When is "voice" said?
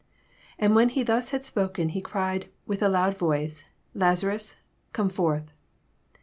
3.19-3.65